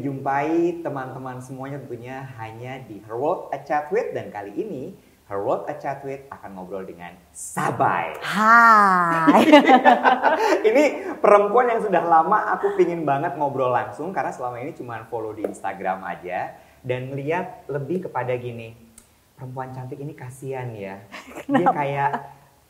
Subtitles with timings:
[0.00, 4.96] dijumpai teman-teman semuanya tentunya hanya di Her World A Chat With dan kali ini
[5.28, 8.16] Her World A Chat With akan ngobrol dengan Sabai.
[8.24, 9.44] Hai.
[10.72, 15.36] ini perempuan yang sudah lama aku pingin banget ngobrol langsung karena selama ini cuma follow
[15.36, 18.72] di Instagram aja dan lihat lebih kepada gini
[19.36, 20.96] perempuan cantik ini kasihan ya
[21.44, 22.10] dia kayak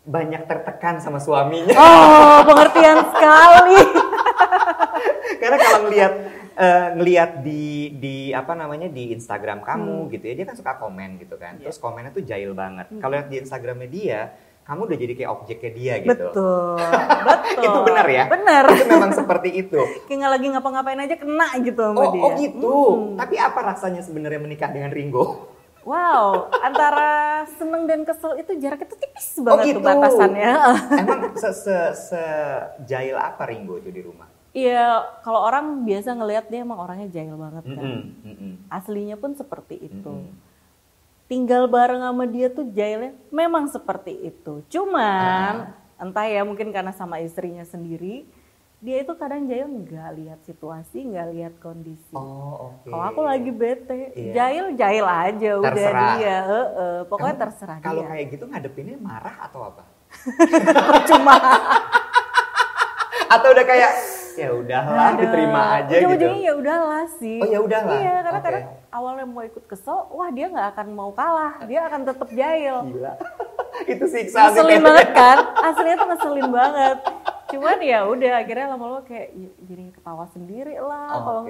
[0.03, 3.79] banyak tertekan sama suaminya Oh, pengertian sekali.
[5.41, 6.13] karena kalau ngelihat
[6.53, 7.65] eh, ngelihat di
[7.95, 10.11] di apa namanya di Instagram kamu Hmm.
[10.11, 11.67] gitu ya dia kan suka komen gitu kan Iya.
[11.67, 12.99] terus komennya tuh jahil banget Hmm.
[12.99, 14.21] kalau lihat di Instagramnya dia
[14.61, 16.79] kamu udah jadi kayak objeknya dia gitu Betul.
[17.27, 17.65] Betul.
[17.65, 18.65] itu benar ya Benar.
[18.71, 22.23] itu memang seperti itu Kayak nggak lagi ngapa-ngapain aja kena gitu sama Oh, dia.
[22.23, 22.71] oh gitu.
[22.71, 23.17] Hmm.
[23.17, 25.25] Tapi apa rasanya sebenarnya menikah dengan Ringo?
[25.81, 27.09] Wow, antara
[27.51, 29.81] seneng dan kesel itu jaraknya tuh tipis banget gitu.
[29.81, 30.53] tuh batasannya.
[30.93, 34.29] Emang se se sejail apa Ringo itu di rumah?
[34.51, 34.85] Iya,
[35.21, 37.79] kalau orang biasa ngelihat dia emang orangnya jahil banget kan.
[37.79, 40.11] Mm-mm, mm-mm, Aslinya pun seperti itu.
[40.11, 40.35] mm-mm.
[41.25, 44.67] Tinggal bareng sama dia tuh jahilnya memang seperti itu.
[44.67, 48.27] Cuman entah ya mungkin karena sama istrinya sendiri,
[48.79, 52.11] dia itu kadang jahil nggak lihat situasi, nggak lihat kondisi.
[52.11, 52.91] Oh oke.
[52.91, 54.33] Kalau aku lagi bete, Iya.
[54.35, 56.03] jahil jahil aja udah Terserah.
[56.19, 58.09] dia, Heeh, pokoknya Kamu terserah Kalau dia.
[58.11, 59.83] kayak gitu ngadepinnya marah atau apa?
[61.07, 61.39] Cuma
[63.31, 63.93] Atau udah kayak
[64.41, 66.07] ya udahlah diterima aja gitu.
[66.09, 67.41] Ujung-ujungnya ya udahlah sih.
[67.45, 67.99] Oh, ya udahlah.
[68.01, 68.47] Iya, karena Oke.
[68.49, 72.77] kadang awalnya mau ikut kesel, wah dia nggak akan mau kalah, dia akan tetap jahil.
[72.89, 73.13] Gila.
[73.93, 75.39] itu siksa Ngeselin banget kan?
[75.57, 76.99] Aslinya tuh ngeselin banget.
[77.51, 81.09] Cuman ya udah akhirnya lama-lama kayak ya, jadi ketawa sendiri lah.
[81.21, 81.43] Kalau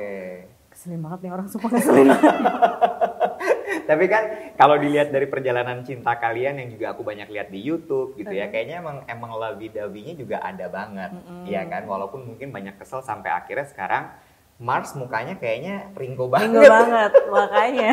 [0.81, 0.89] Oke.
[0.89, 2.09] keselin banget nih orang sumpah ngeselin.
[3.91, 4.25] Tapi kan
[4.57, 8.49] kalau dilihat dari perjalanan cinta kalian yang juga aku banyak lihat di YouTube gitu ya,
[8.49, 11.13] kayaknya emang emang lebih dawinya juga ada banget,
[11.45, 11.85] ya kan?
[11.85, 14.09] Walaupun mungkin banyak kesel sampai akhirnya sekarang
[14.57, 16.49] Mars mukanya kayaknya ringko banget.
[16.49, 17.91] Minggu banget makanya.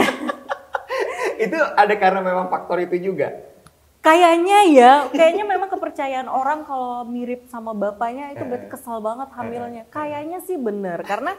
[1.44, 3.36] itu ada karena memang faktor itu juga.
[4.00, 9.84] Kayaknya ya, kayaknya memang kepercayaan orang kalau mirip sama bapaknya itu berarti kesel banget hamilnya.
[9.92, 11.36] Kayaknya sih bener, karena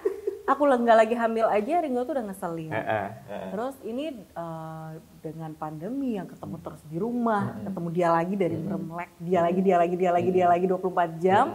[0.48, 2.72] aku nggak lagi hamil aja Ringo tuh udah ngeselin.
[2.72, 3.50] Heeh, heeh.
[3.52, 9.10] Terus ini eh, dengan pandemi yang ketemu terus di rumah, ketemu dia lagi dari Bermelek,
[9.20, 11.46] dia lagi, dia lagi, dia lagi, dia lagi 24 jam.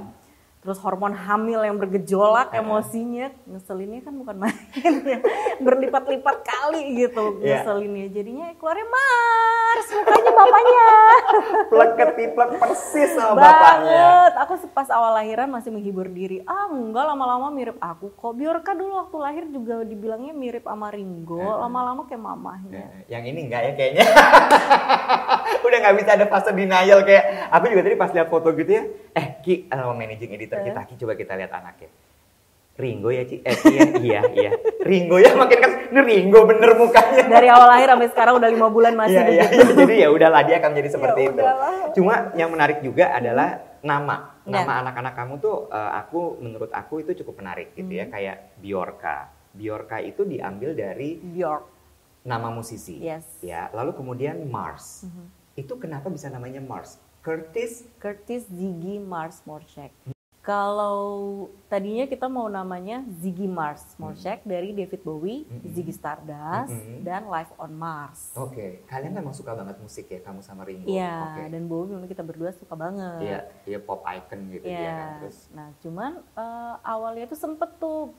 [0.64, 4.56] Terus hormon hamil yang bergejolak emosinya, ngeselinnya kan bukan main
[5.04, 5.20] ya.
[5.66, 7.68] Berlipat-lipat kali gitu Iya.
[7.68, 8.08] ngeselinnya.
[8.10, 10.88] Jadinya keluarnya Mars, mukanya bapaknya.
[11.72, 13.92] Plek ketiplek persis sama bapaknya.
[13.92, 14.34] Banget.
[14.40, 16.40] Aku pas awal lahiran masih menghibur diri.
[16.44, 18.32] Ah enggak lama-lama mirip aku kok.
[18.32, 21.44] Biorka dulu waktu lahir juga dibilangnya mirip sama Ringo.
[21.60, 22.88] Lama-lama kayak mamahnya.
[23.04, 24.06] Eh, Yang ini enggak ya kayaknya.
[25.68, 28.84] Udah nggak bisa ada fase denial kayak aku juga tadi pas lihat foto gitu ya.
[29.12, 31.92] Eh Ki, sama managing editor kita, Ki coba kita lihat anaknya.
[32.74, 34.52] Ringo ya Ci, eh Ki ya, iya iya.
[34.82, 37.30] Ringo ya makin kan ini Ringo bener mukanya.
[37.30, 39.62] Dari awal lahir sampai sekarang udah lima bulan masih Iya iya begitu.
[39.62, 39.78] iya.
[39.86, 41.34] Jadi ya udahlah dia akan jadi seperti Ya itu.
[41.38, 41.72] udahlah.
[41.94, 43.50] Cuma yang menarik juga adalah
[43.80, 44.34] nama.
[44.42, 44.58] Ya.
[44.58, 48.00] Nama anak-anak kamu tuh eh, aku menurut aku itu cukup menarik gitu Hmm.
[48.00, 49.18] ya kayak Bjorka.
[49.54, 51.70] Bjorka itu diambil dari Bjork.
[52.24, 53.04] nama musisi.
[53.04, 53.44] Yes.
[53.44, 55.04] Ya, lalu kemudian Mars.
[55.54, 56.96] Itu kenapa bisa namanya Mars?
[57.24, 59.96] Curtis Curtis Ziggy Mars Morchek.
[60.44, 61.00] Kalau
[61.72, 67.00] tadinya kita mau namanya Ziggy Mars Morchek dari David Bowie, Ziggy Stardust, Mhm.
[67.00, 68.36] dan Life on Mars.
[68.36, 70.84] Oke, kalian memang suka banget musik ya kamu sama Ringo.
[70.84, 71.44] Iya, Oke.
[71.48, 73.24] dan Bowie memang kita berdua suka banget.
[73.24, 74.76] Iya, iya pop icon gitu Iya.
[74.78, 75.10] ya kan.
[75.18, 78.12] Terus Nah, cuman eh, awalnya itu sempet tuh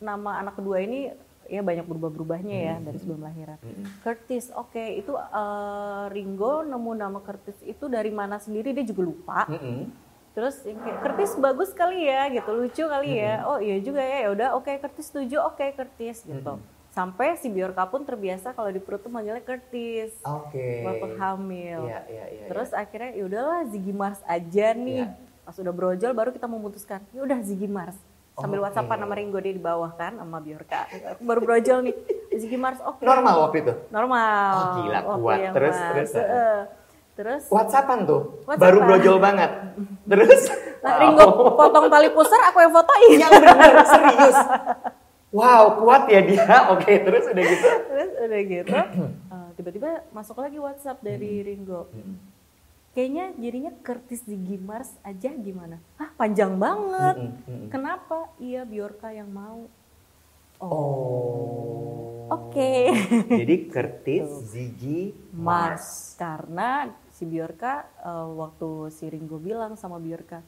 [0.00, 1.14] nama anak kedua ini
[1.48, 2.84] ya banyak berubah-berubahnya ya Hmm.
[2.84, 3.56] dari sebelum lahiran.
[3.58, 3.84] Mm-mm.
[4.04, 9.40] Curtis, oke itu eh, Ringo nemu nama Curtis itu dari mana sendiri dia juga lupa.
[9.48, 9.88] Mm-mm.
[10.36, 13.42] Terus yang kayak Curtis bagus kali ya gitu, lucu kali ya.
[13.42, 16.60] Oh iya juga ya, ya udah oke Curtis setuju, oke Curtis gitu.
[16.88, 20.82] Sampai si Bjorka pun terbiasa kalau di perut tuh manggilnya Curtis Oke.
[20.82, 21.86] waktu hamil.
[21.86, 22.46] Iya, iya, iya.
[22.50, 25.06] Terus akhirnya ya udahlah Ziggy Mars aja nih.
[25.06, 25.14] Iya.
[25.46, 27.94] Pas udah brojol baru kita memutuskan, ya udah Ziggy Mars.
[28.38, 28.70] Sambil Oke.
[28.70, 30.86] WhatsAppan sama Ringo dia di bawah kan sama Bjorka.
[31.18, 31.94] Aku baru brojol nih,
[32.38, 33.02] Ziggy Mars oke.
[33.02, 33.74] normal waktu itu.
[33.90, 34.50] Normal.
[34.54, 35.38] Oh, gila, kuat.
[35.42, 36.58] yang Terus, terus, Heeh.
[37.18, 38.46] Terus WhatsAppan tuh.
[38.46, 38.62] WhatsAppan.
[38.62, 39.50] Baru brojol banget.
[40.10, 40.42] Terus
[40.78, 41.26] Nah, Ringo
[41.58, 43.18] potong tali pusar, aku yang fotoin.
[43.18, 44.38] yang benar serius.
[45.34, 46.46] Wow, kuat ya dia.
[46.72, 47.66] Oke, terus udah gitu.
[47.66, 48.72] Terus udah gitu,
[49.34, 51.90] eh, tiba-tiba masuk lagi WhatsApp dari Ringo.
[52.98, 55.78] Kayaknya jadinya Curtis Ziggy Mars aja gimana?
[56.02, 57.14] Hah, panjang banget.
[57.14, 57.70] Mm-mm, mm-mm.
[57.70, 58.26] Kenapa?
[58.42, 59.70] Iya, Bjorka yang mau.
[60.58, 62.26] Oh.
[62.26, 62.90] Oke.
[63.30, 66.18] Jadi Curtis, Ziggy, Mars.
[66.18, 70.42] Karena si Bjorka eh, waktu si Ringo bilang sama Bjorka,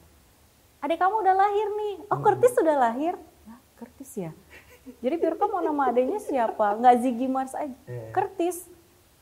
[0.83, 1.95] adek kamu udah lahir nih.
[2.11, 3.15] Oh, Curtis sudah lahir.
[3.47, 4.35] Nah, Curtis ya.
[4.99, 6.75] Jadi Biorka mau nama adanya siapa?
[6.75, 7.71] Nggak Ziggy Mars aja.
[8.11, 8.67] Curtis.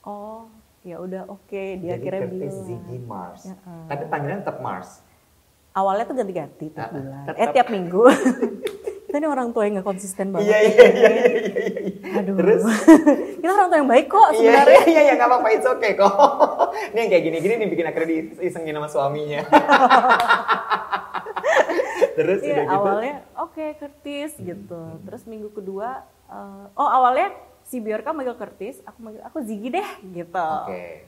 [0.02, 0.50] Oh,
[0.82, 1.50] ya udah oke.
[1.76, 2.66] Dia Jadi akhirnya Curtis bilang.
[2.66, 3.42] Ziggy Mars.
[3.44, 3.86] Ya, eh.
[3.88, 4.90] Tapi panggilan tetap Mars.
[5.72, 7.24] Awalnya tuh ganti-ganti tiap Ah, bulan.
[7.26, 7.36] tetap.
[7.38, 8.04] Eh tiap minggu.
[9.10, 10.46] Kita ini orang tua yang nggak konsisten banget.
[10.46, 11.50] Iya iya iya iya iya.
[11.82, 12.20] iya.
[12.20, 12.36] Aduh.
[12.36, 12.62] Terus
[13.42, 14.82] Kita orang tua yang baik kok Iya sebenarnya.
[14.88, 16.14] iya iya nggak apa-apa it's okay kok.
[16.92, 19.42] Ini yang kayak gini-gini nih bikin akhirnya diisengin sama suaminya.
[22.12, 22.76] Terus Iya udah gitu.
[22.76, 24.82] awalnya oke Curtis gitu.
[25.02, 25.90] Terus minggu kedua
[26.28, 27.34] eh, oh awalnya
[27.70, 30.50] si Biorka manggil Curtis, aku manggil aku Ziggy deh gitu.
[30.66, 31.06] Oke.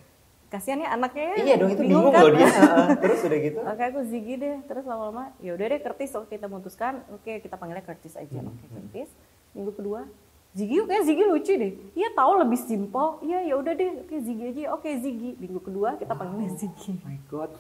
[0.51, 1.35] Kasihan ya anaknya ya.
[1.41, 2.21] Iya dong itu bingung kan?
[2.21, 2.49] loh dia.
[3.01, 3.59] Terus udah gitu.
[3.65, 4.55] Oke aku Ziggy deh.
[4.69, 8.39] Terus lama-lama ya udah deh Curtis oke kita memutuskan oke kita panggilnya Curtis aja.
[8.45, 9.09] Hmm, Oke Curtis.
[9.57, 10.05] Minggu kedua
[10.51, 11.71] Ziggy oke Ziggy lucu deh.
[11.95, 13.23] Iya tahu lebih simpel.
[13.23, 14.61] Iya ya udah deh oke Ziggy aja.
[14.75, 15.39] Oke Ziggy.
[15.39, 16.93] Minggu kedua kita panggilnya Ziggy.
[16.93, 17.51] Oh my god.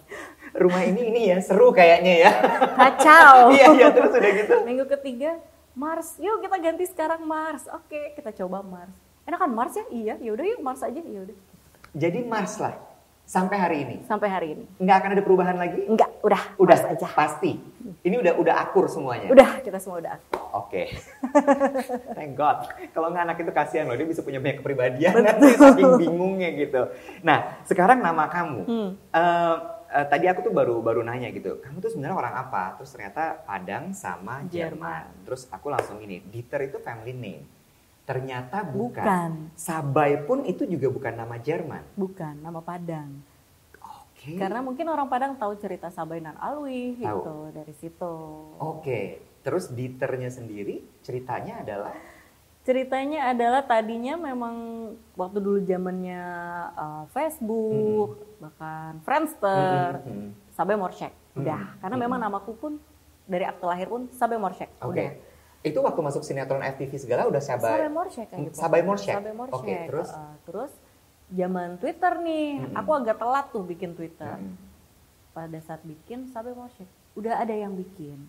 [0.51, 2.31] Rumah ini ini ya seru kayaknya ya.
[2.75, 3.49] Kacau.
[3.55, 4.55] Iya iya terus udah gitu.
[4.67, 5.39] Minggu ketiga
[5.71, 6.19] Mars.
[6.19, 7.67] Yuk kita ganti sekarang Mars.
[7.71, 8.91] Oke kita coba Mars.
[9.23, 9.85] Enakan Mars ya?
[9.87, 10.13] Iya.
[10.19, 10.99] Ya udah yuk Mars aja.
[10.99, 11.37] Ya udah.
[11.95, 12.75] Jadi Mars lah
[13.23, 13.95] sampai hari ini.
[14.03, 14.65] Sampai hari ini.
[14.75, 15.87] Nggak akan ada perubahan lagi?
[15.87, 16.11] Enggak.
[16.19, 16.41] Udah.
[16.59, 17.07] Udah Mars aja.
[17.15, 17.55] pasti.
[18.03, 19.31] Ini udah udah akur semuanya.
[19.31, 20.15] Udah kita semua udah.
[20.51, 20.91] Oke.
[22.17, 22.67] Thank God.
[22.91, 26.91] Kalau nggak anak itu kasihan loh, dia bisa punya banyak kepribadian nanti saking bingungnya gitu.
[27.23, 28.61] Nah, sekarang nama kamu.
[28.67, 28.89] Hmm.
[29.15, 29.55] Eh,
[29.91, 32.79] eh, tadi aku tuh baru baru nanya gitu, kamu tuh sebenarnya orang apa?
[32.79, 34.51] Terus ternyata Padang sama Jerman.
[34.51, 35.05] Jerman.
[35.27, 37.43] Terus aku langsung ini, Dieter itu family name.
[38.07, 39.03] Ternyata bukan.
[39.03, 39.31] Bukan.
[39.55, 41.83] Sabai pun itu juga bukan nama Jerman.
[41.95, 42.41] Bukan.
[42.41, 43.09] Nama Padang.
[43.77, 44.37] Oke.
[44.37, 47.03] Karena mungkin orang Padang tahu cerita Sabay dan Alwi Tahu.
[47.03, 48.13] gitu dari situ.
[48.57, 49.21] Oke.
[49.41, 51.93] Terus Dieternya sendiri ceritanya adalah
[52.61, 54.55] Ceritanya adalah tadinya memang
[55.17, 56.21] waktu dulu zamannya
[56.77, 60.29] uh, Facebook, bahkan Friendster, Hmm, hmm, hmm.
[60.53, 61.13] Sabay Morsek.
[61.33, 62.03] Udah, Hmm, karena hmm.
[62.05, 62.73] memang namaku pun
[63.25, 64.69] dari akte lahir pun Sabay Morsek.
[64.77, 64.93] Oke.
[64.93, 65.09] Udah.
[65.61, 67.69] Itu waktu masuk sinetron FTV segala udah Sabai.
[68.29, 68.37] Aja.
[68.37, 68.53] pokoknya.
[68.53, 69.15] Sabay Morsek?
[69.17, 69.57] Sabay Morsek.
[69.57, 70.09] Oke, terus?
[70.13, 70.71] Uh, terus
[71.31, 72.77] zaman Twitter nih, Mm-mm.
[72.77, 74.37] aku agak telat tuh bikin Twitter.
[74.37, 74.53] Mm.
[75.33, 76.85] Pada saat bikin Sabay Morsek,
[77.17, 78.21] udah ada yang bikin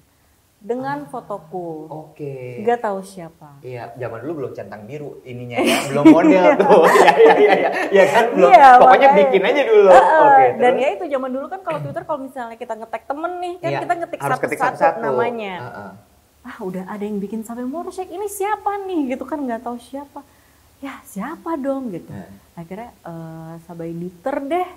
[0.63, 1.91] dengan fotoku.
[1.91, 2.63] Oke.
[2.63, 3.59] Nggak tahu siapa.
[3.67, 6.83] Iya, zaman dulu belum centang biru ininya ya, belum model tuh.
[6.87, 7.71] Iya, iya, iya, iya.
[7.91, 8.51] Iya kan belum.
[8.55, 9.21] Iya, Pokoknya makanya.
[9.27, 9.89] bikin aja dulu.
[9.91, 10.83] Heeh, Oke, dan terus?
[10.83, 13.79] ya itu zaman dulu kan kalau Twitter kalau misalnya kita ngetek temen nih kan Iya,
[13.83, 15.55] kita ngetik satu-satu namanya.
[15.67, 15.93] Heeh.
[16.43, 20.23] Ah udah ada yang bikin sampai Morsek ini siapa nih gitu kan nggak tahu siapa.
[20.79, 22.11] Ya siapa dong gitu.
[22.11, 22.31] Heeh.
[22.55, 24.69] Akhirnya eh, Sabai Dieter deh.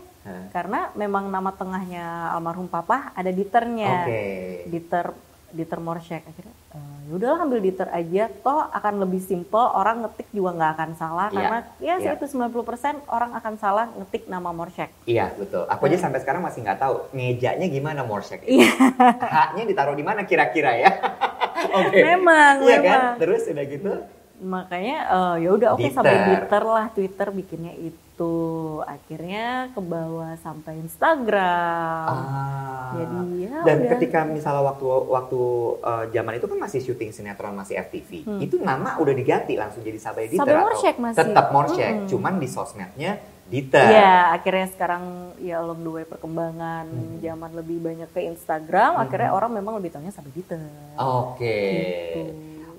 [0.49, 4.09] Karena memang nama tengahnya almarhum papa ada Dieternya.
[4.09, 4.21] Oke.
[4.65, 5.13] Dieter
[5.55, 10.27] Dieter Morsek akhirnya eh, ya udahlah ambil Dieter aja toh akan lebih simpel orang ngetik
[10.29, 12.11] juga nggak akan salah Iya, karena ya iya.
[12.13, 12.51] itu 90%
[13.07, 14.89] orang akan salah ngetik nama Morsek.
[15.05, 15.63] Iya, betul.
[15.65, 18.43] Aku aja sampai sekarang masih nggak tahu ngejanya gimana Morsek.
[18.45, 18.67] Iya.
[19.17, 20.91] Haknya ditaruh di mana kira-kira ya?
[21.79, 21.99] Oke.
[22.03, 22.99] Memang, Iya kan?
[23.17, 23.91] Terus udah gitu.
[24.35, 25.95] Makanya eh, ya udah oke Dieter.
[25.95, 28.04] sampai Twitter lah Twitter bikinnya itu
[28.81, 32.07] akhirnya ke bawah sampai Instagram.
[32.07, 32.95] Ah.
[32.95, 33.89] Jadi ya Dan udah.
[33.91, 35.41] ketika misalnya waktu waktu
[35.79, 38.09] uh, zaman itu kan masih syuting sinetron masih FTV,
[38.39, 40.05] itu nama udah diganti langsung jadi Hmm.
[40.05, 41.17] Sabai atau Morsek masih.
[41.17, 42.07] tetap Morsek, Mm-mm.
[42.07, 43.11] cuman di sosmednya
[43.45, 43.77] Dieter.
[43.85, 45.03] Iya, akhirnya sekarang
[45.37, 47.19] ya along the way perkembangan Hmm.
[47.19, 50.61] zaman lebih banyak ke Instagram, akhirnya orang memang lebih tahunya sampai Twitter.
[50.95, 51.57] Oke.
[52.09, 52.21] Gitu.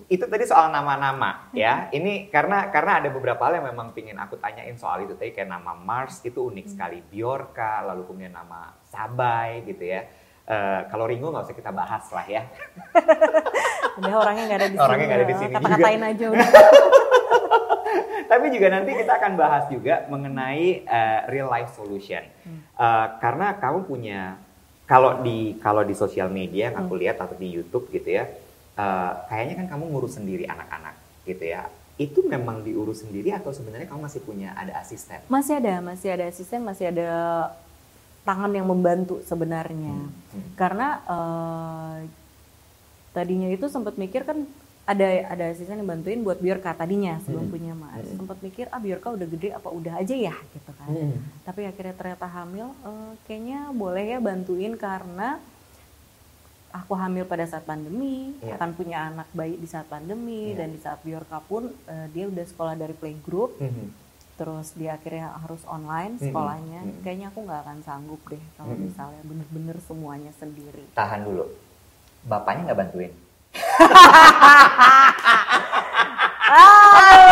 [0.07, 1.91] Itu tadi soal nama-nama ya.
[1.91, 5.51] Ini karena karena ada beberapa hal yang memang pingin aku tanyain soal itu tadi kayak
[5.51, 10.07] nama Mars itu unik sekali, Bjorka, lalu kemudian nama Sabai gitu ya.
[10.47, 12.47] Eh, kalau Ringo nggak usah kita bahas lah ya.
[13.99, 14.87] Udah orangnya nggak ada di sini.
[14.87, 15.41] Orangnya nggak ada di ya.
[15.43, 16.49] sini Kata-katain aja udah.
[18.31, 22.23] Tapi juga nanti kita akan bahas juga mengenai eh, real life solution.
[22.79, 24.39] Eh, karena kamu punya
[24.87, 28.31] kalau di kalau di sosial media yang aku lihat atau di YouTube gitu ya,
[28.76, 31.66] eh, kayaknya kan kamu ngurus sendiri anak-anak gitu ya.
[31.97, 35.16] Itu memang diurus sendiri atau sebenarnya kamu masih punya ada asisten?
[35.33, 37.09] Masih ada, masih ada asisten, masih ada
[38.26, 39.97] tangan yang membantu sebenarnya.
[39.97, 40.45] Hmm.
[40.61, 41.97] Karena eh,
[43.16, 44.45] tadinya itu sempat mikir kan
[44.87, 47.54] ada ada asisten yang bantuin buat Biorka tadinya sebelum Hmm.
[47.54, 48.06] punya Mas.
[48.06, 48.23] Hmm.
[48.23, 50.88] Sempat mikir ah Biorka udah gede apa udah aja ya gitu kan.
[50.92, 51.16] Hmm.
[51.42, 55.40] Tapi akhirnya ternyata hamil, eh, kayaknya boleh ya bantuin karena
[56.76, 58.56] aku hamil pada saat pandemi, Iya.
[58.56, 60.59] akan punya anak bayi di saat pandemi Iya.
[60.61, 64.04] dan di saat Biorka pun eh, dia udah sekolah dari playgroup Mhm.
[64.37, 66.28] terus dia akhirnya harus online Mm-mm.
[66.28, 67.00] sekolahnya Mm-mm.
[67.00, 68.85] kayaknya aku nggak akan sanggup deh kalau Mm-mm.
[68.87, 71.49] misalnya bener-bener semuanya sendiri Tahan dulu.
[72.23, 73.12] Bapaknya nggak bantuin?
[76.47, 77.25] saya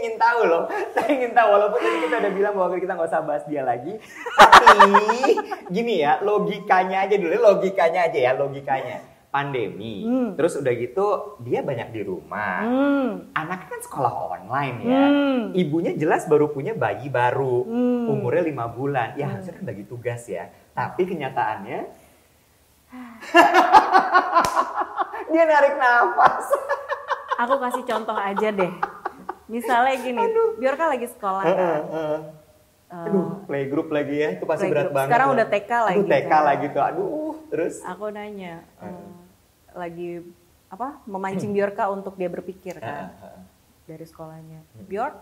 [0.00, 0.64] ingin tahu loh,
[0.96, 3.92] saya ingin tahu walaupun tadi kita udah bilang bahwa kita nggak usah bahas dia lagi,
[4.34, 5.36] tapi
[5.68, 8.98] gini ya logikanya aja dulu, logikanya aja ya logikanya.
[9.30, 10.02] pandemi.
[10.02, 10.34] Hmm.
[10.34, 11.06] Terus udah gitu
[11.46, 12.66] dia banyak di rumah.
[12.66, 13.30] Hmm.
[13.30, 15.04] Anaknya kan sekolah online ya.
[15.06, 15.40] Hmm.
[15.54, 17.62] Ibunya jelas baru punya bayi baru.
[17.62, 18.10] Hmm.
[18.10, 19.14] Umurnya lima bulan.
[19.14, 19.38] Ya Hmm.
[19.38, 20.50] harusnya kan bagi tugas ya.
[20.74, 21.78] Tapi kenyataannya
[25.30, 26.46] dia narik nafas.
[27.38, 28.72] Aku kasih contoh aja deh.
[29.50, 30.22] Misalnya gini,
[30.56, 31.50] Biorka lagi sekolah kan.
[31.58, 32.20] Heeh, heeh.
[32.90, 34.28] Eh, Aduh, playgroup lagi ya.
[34.34, 35.10] Itu pasti berat banget.
[35.14, 35.36] Sekarang loh.
[35.38, 36.42] udah TK lagi Aduh, TK kan.
[36.42, 36.82] lagi tuh.
[36.82, 39.10] Aduh, terus aku nanya, eh,
[39.74, 40.10] lagi
[40.70, 43.38] apa memancing Biorka untuk dia berpikir kan heeh.
[43.90, 44.62] dari sekolahnya.
[44.86, 45.18] Bjork,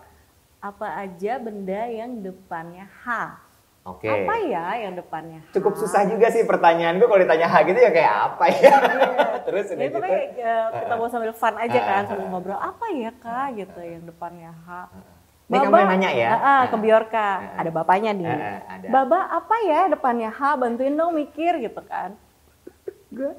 [0.60, 3.06] apa aja benda yang depannya H?
[3.88, 4.04] Oke.
[4.04, 5.56] Apa ya yang depannya H?
[5.56, 8.72] Cukup susah juga sih pertanyaan gue kalau ditanya H gitu ya kayak apa ya.
[9.48, 10.04] Terus udah Ya, itu gitu.
[10.04, 10.28] kayak
[10.84, 14.92] kita mau sambil fun aja kan, sambil ngobrol apa ya kak gitu yang depannya H.
[15.48, 16.32] Ini kamu yang nanya ya?
[16.36, 16.76] Ah, ke.
[16.76, 17.60] Biorka, ah.
[17.64, 18.28] ada bapaknya nih.
[18.68, 18.86] Ada.
[18.92, 20.60] Baba apa ya depannya H?
[20.60, 22.12] Bantuin dong mikir gitu kan.
[23.08, 23.32] gue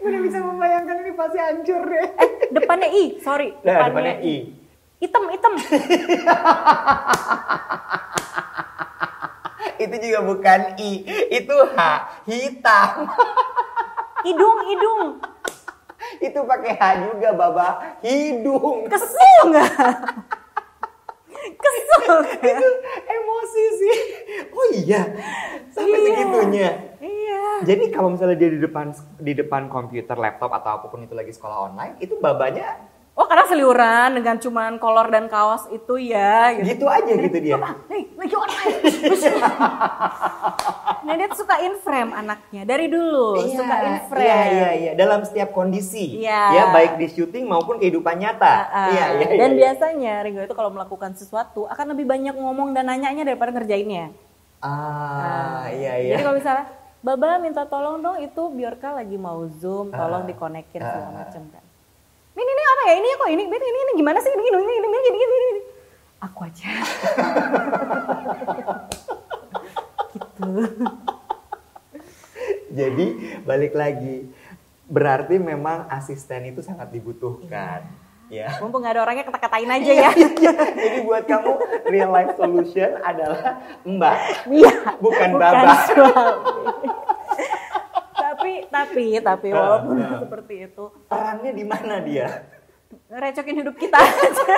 [0.00, 2.08] gue udah bisa membayangkan ini pasti hancur deh.
[2.16, 3.52] Eh, depannya I, sorry.
[3.60, 4.56] Nah, depannya I.
[5.02, 5.52] Hitam, hitam.
[9.82, 10.90] Itu juga bukan I,
[11.28, 11.78] itu H,
[12.24, 12.90] hitam.
[14.26, 15.02] Hidung, hidung.
[16.22, 17.98] itu pakai H juga, Baba.
[17.98, 18.86] Hidung.
[18.86, 19.70] Kesel nggak?
[21.58, 22.68] Kesel itu
[23.02, 23.96] emosi sih.
[24.54, 25.02] Oh iya,
[25.68, 26.06] sampai Iya.
[26.06, 26.68] segitunya.
[27.02, 27.42] Iya.
[27.66, 31.34] Jadi kalau misalnya dia di depan di depan komputer, laptop atau apa pun itu lagi
[31.34, 32.78] sekolah online, itu babanya
[33.12, 36.56] Oh karena seliuran dengan cuman kolor dan kaos itu ya.
[36.56, 36.64] Gitu.
[36.74, 37.60] gitu aja gitu dia.
[38.16, 38.76] Lagi online.
[41.02, 44.24] nah dia suka in frame anaknya dari dulu suka in frame.
[44.24, 44.92] Iya, iya, iya.
[44.96, 46.24] Dalam setiap kondisi.
[46.24, 46.42] Iya.
[46.56, 48.48] Ya, baik di syuting maupun kehidupan nyata.
[48.48, 48.86] Ah, ah.
[48.88, 49.58] Iya, iya, Dan iya.
[49.60, 54.08] biasanya Ringo itu kalau melakukan sesuatu akan lebih banyak ngomong dan nanyanya daripada ngerjainnya.
[54.58, 56.12] Ah, iya, Nah, iya.
[56.14, 56.64] Jadi kalau misalnya
[57.02, 60.28] Baba minta tolong dong itu Biorka lagi mau zoom, tolong Ah.
[60.28, 60.86] dikonekin Ah.
[60.86, 61.64] segala macam kan.
[62.32, 62.94] Ini ini apa ya?
[62.96, 64.32] Ini kok ini ini ini, ini gimana sih?
[64.32, 65.36] Ini ini ini ini ini ini.
[65.36, 65.60] ini.
[66.22, 66.70] Aku aja.
[70.12, 70.48] gitu.
[72.72, 73.06] Jadi
[73.44, 74.32] balik lagi,
[74.88, 77.84] berarti memang asisten itu sangat dibutuhkan.
[78.32, 78.48] Ya.
[78.64, 80.10] Mumpung ada orangnya kata-katain aja ya.
[80.16, 81.52] Jadi buat kamu
[81.84, 84.16] real life solution adalah Mbak,
[84.48, 84.72] Iya.
[85.04, 85.74] bukan Baba.
[88.72, 90.18] Tapi tapi tapi walaupun Ah, ah.
[90.18, 92.28] seperti itu Perannya di mana dia?
[93.08, 94.56] recokin hidup kita aja.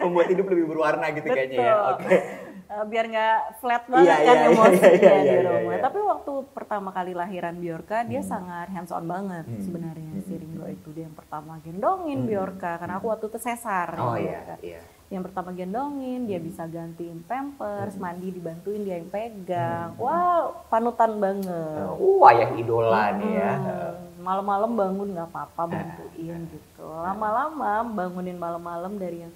[0.00, 1.72] Membuat hidup lebih berwarna gitu kayaknya ya.
[1.72, 1.92] Betul.
[1.94, 2.16] Oke.
[2.64, 5.60] Eh, biar nggak flat banget Iya, kan iya, iya, emosinya iya, iya, di iya, rumah.
[5.70, 5.82] iya.
[5.82, 9.60] Tapi waktu pertama kali lahiran Biorka, dia sangat hands on banget Hmm.
[9.60, 13.88] sebenarnya si Ringo itu dia yang pertama gendongin Biorka karena aku waktu itu sesar.
[13.94, 14.58] Oh gitu iya, kan.
[14.60, 14.80] iya.
[15.12, 19.92] Yang pertama gendongin, dia bisa gantiin pampers, mandi dibantuin dia yang pegang.
[20.00, 21.84] Wow, panutan banget.
[22.00, 23.52] Uh, ayah idola nih ya.
[23.52, 26.88] Hmm, malam-malam bangun nggak apa-apa bantuin gitu.
[26.88, 29.34] Lama-lama bangunin malam-malam dari yang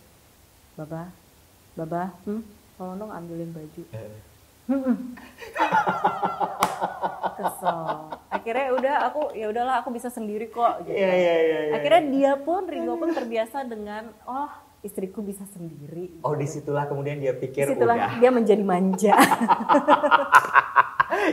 [0.79, 1.11] Baba,
[1.75, 2.43] Baba, hmm,
[2.79, 3.83] tolong dong ambilin baju.
[7.39, 7.81] Kesel.
[8.29, 10.87] Akhirnya udah aku ya udahlah aku bisa sendiri kok.
[10.87, 10.97] Gitu.
[10.97, 11.59] Iya, iya, iya.
[11.71, 11.75] iya.
[11.77, 14.51] Akhirnya dia pun Ringo pun terbiasa dengan oh
[14.83, 16.23] istriku bisa sendiri.
[16.23, 18.11] Oh di situlah kemudian dia pikir Di situlah udah.
[18.23, 19.15] dia menjadi manja.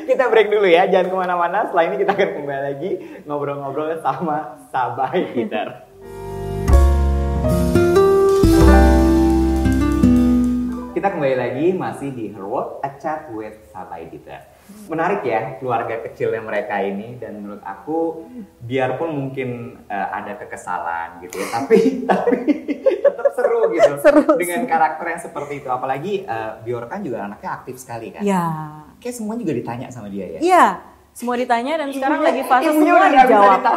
[0.09, 1.57] Kita break dulu ya, jangan ke mana-mana.
[1.69, 2.91] Setelah ini kita akan kembali lagi
[3.27, 5.67] ngobrol-ngobrol sama Sabai Peter.
[10.95, 14.41] Kita kembali lagi masih di Her World, A Chat with Sabai Peter.
[14.85, 18.25] Menarik ya keluarga kecilnya mereka ini dan menurut aku
[18.61, 21.77] biarpun mungkin eh, ada kekesalan gitu ya, tapi
[22.09, 22.37] tapi
[23.01, 25.69] tetap seru gitu Seru dengan karakter yang seperti itu.
[25.69, 28.21] Apalagi eh, Bior kan juga anaknya aktif sekali kan.
[28.21, 28.45] ya.
[29.01, 30.39] Kayak semua juga ditanya sama dia ya.
[30.41, 30.65] Iya,
[31.13, 33.61] semua ditanya dan sekarang lagi fase semua dijawab.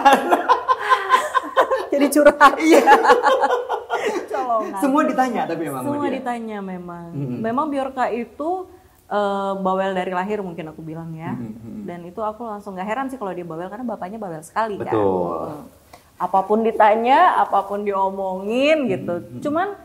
[1.92, 2.52] Jadi curhat.
[2.60, 2.82] Iya.
[4.28, 4.80] Colongan.
[4.80, 6.14] Semua ditanya tapi memang Semua dia.
[6.20, 7.06] ditanya memang.
[7.12, 7.38] Mm-mm.
[7.40, 8.68] Memang Biorka itu
[9.08, 11.32] eh, bawel dari lahir mungkin aku bilang ya.
[11.32, 11.88] Mm-mm.
[11.88, 14.92] Dan itu aku langsung gak heran sih kalau dia bawel karena bapaknya bawel sekali kan.
[14.92, 15.48] Betul.
[15.48, 15.64] Mm.
[16.18, 19.40] Apa pun ditanya, apa pun diomongin gitu.
[19.48, 19.78] Cuman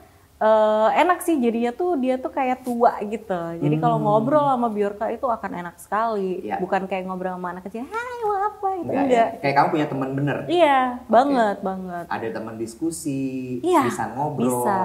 [0.44, 3.42] eh, enak sih jadinya tuh dia tuh kayak tua gitu.
[3.64, 6.44] Jadi kalau ngobrol sama Biorka itu akan enak sekali.
[6.44, 6.46] Mm.
[6.50, 6.56] Iya.
[6.60, 8.92] Bukan kayak ngobrol sama anak kecil, "Hai, mau apa?" gitu.
[8.92, 9.28] Enggak, Enggak.
[9.32, 9.40] ya?
[9.40, 10.38] Kayak kamu punya teman bener.
[10.52, 12.06] Iya, banget, banget.
[12.12, 13.24] Ada teman diskusi,
[13.64, 14.52] Iya, bisa ngobrol.
[14.52, 14.80] Bisa.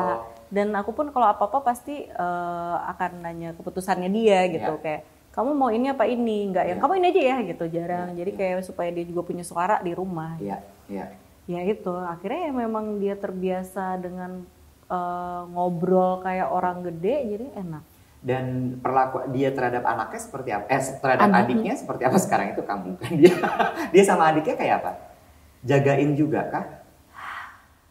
[0.48, 4.80] Dan aku pun kalau apa-apa pasti eh, akan nanya keputusannya dia gitu Iya.
[4.80, 6.82] kayak kamu mau ini apa ini nggak yang Iya.
[6.82, 10.34] kamu ini aja ya gitu jarang jadi kayak supaya dia juga punya suara di rumah
[10.36, 11.06] Iya, iya.
[11.46, 14.42] ya itu akhirnya ya memang dia terbiasa dengan
[14.86, 17.84] eh, ngobrol kayak orang gede jadi enak
[18.18, 18.44] Dan
[18.78, 20.66] perlakuan dia terhadap anaknya seperti apa?
[20.66, 21.38] Eh, terhadap Adiknya.
[21.38, 23.30] adiknya seperti apa sekarang itu kamu kan dia.
[23.88, 24.90] dia sama adiknya kayak apa?
[25.60, 26.64] Jagain juga kah?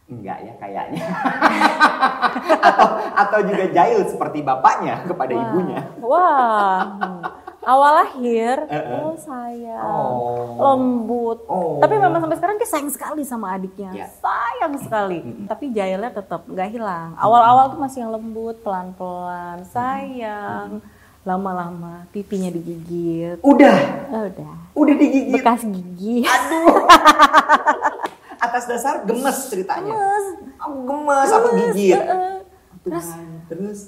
[0.08, 1.04] Enggak ya kayaknya.
[2.68, 5.42] atau atau juga jahil seperti bapaknya kepada Wah.
[5.44, 5.80] ibunya.
[6.00, 6.80] Wah.
[6.96, 7.20] hmm.
[7.58, 8.80] Awal lahir, eh.
[8.96, 10.56] oh sayang, Oh.
[10.56, 11.44] lembut.
[11.44, 11.76] Oh.
[11.76, 14.06] Tapi memang sampai sekarang dia sayang sekali sama adiknya, Ya.
[14.08, 15.20] sayang sekali.
[15.44, 17.12] Tapi jahilnya tetap nggak hilang.
[17.20, 20.80] Awal-awal tuh masih yang lembut, pelan-pelan, sayang.
[21.28, 23.36] Lama-lama pipinya digigit.
[23.44, 23.76] Udah,
[24.08, 24.52] Oh, udah.
[24.72, 25.36] udah digigit.
[25.36, 26.24] Bekas gigi.
[26.24, 26.88] Aduh.
[28.38, 29.94] Atas dasar gemes ceritanya.
[29.94, 30.26] Gemes.
[30.58, 31.94] Oh, gemes apa gigit?
[31.94, 32.38] Eh,
[32.78, 33.06] Terus
[33.48, 33.80] terus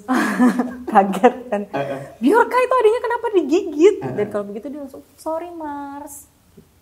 [0.90, 1.62] Kaget kan.
[1.68, 2.00] Eh, eh.
[2.18, 3.96] Biorka itu adiknya kenapa digigit?
[4.02, 4.30] Eh, Dan eh.
[4.30, 6.29] kalau begitu dia langsung sorry Mars.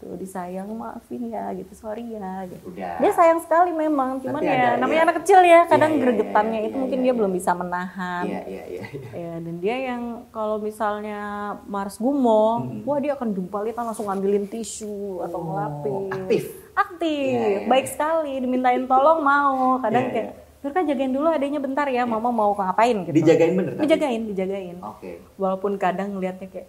[0.09, 2.73] Gitu, disayang maafin ya gitu, sorry ya gitu.
[2.73, 2.97] Udah.
[2.97, 5.05] Dia sayang sekali memang, cuman Tapi ya ada, namanya iya.
[5.05, 7.19] anak kecil ya, kadang Iya, iya, gregetannya iya, itu iya, mungkin iya, dia iya.
[7.21, 8.25] belum bisa menahan.
[8.25, 8.83] Iya, iya, iya.
[8.89, 9.11] iya.
[9.13, 11.21] Ya, dan dia yang kalau misalnya
[11.69, 12.89] Mars gumoh, Mm-mm.
[12.89, 16.09] wah dia akan jumpalitan langsung ngambilin tisu atau Oh, ngelapin.
[16.09, 16.43] aktif.
[16.73, 17.93] Aktif, Iya, iya, baik iya.
[17.93, 18.33] sekali.
[18.41, 23.07] Dimintain tolong mau, kadang Iya, kayak, Nurka jagain dulu adanya bentar ya, mama mau ngapain
[23.07, 23.15] gitu.
[23.15, 23.85] Dijagain bener tapi?
[23.87, 24.77] Dijagain, dijagain.
[24.83, 25.23] Oke.
[25.39, 26.67] Walaupun kadang ngeliatnya kayak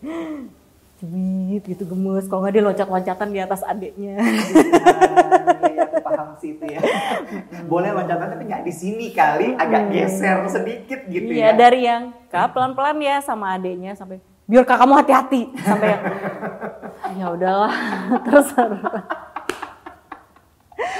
[0.99, 4.19] cibit gitu gemes, kalau nggak dia loncat-loncatan di atas adiknya.
[4.19, 6.79] Iya, aku paham sih itu ya.
[7.65, 11.57] Boleh loncatan tapi nggak di sini kali, agak geser sedikit gitu Iya ya.
[11.57, 16.03] dari yang kak pelan-pelan ya sama adiknya sampai biar kak kamu hati-hati sampai yang
[17.15, 17.73] ya udahlah
[18.25, 18.49] terus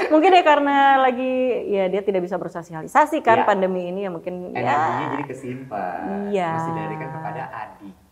[0.10, 1.34] mungkin ya karena lagi
[1.66, 3.48] ya dia tidak bisa bersosialisasi kan Iya.
[3.48, 6.00] pandemi ini ya mungkin Energinya ya jadi kesimpan.
[6.30, 6.50] Iya.
[6.52, 7.44] Mesti diberikan kepada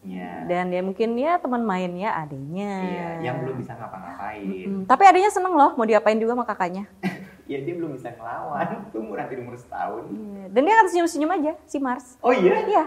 [0.07, 0.31] adiknya.
[0.47, 4.47] dan ya mungkin ya teman mainnya adiknya Iya, yang belum bisa ngapa-ngapain.
[4.47, 6.87] Hmm, tapi adiknya seneng loh mau diapain juga sama kakaknya
[7.47, 8.91] Ya dia belum bisa ngelawan.
[8.91, 10.03] Tunggu nanti umur setahun.
[10.11, 10.51] Iya.
[10.51, 12.59] dan dia akan senyum-senyum aja si Mars Oh iya?
[12.61, 12.85] Iya.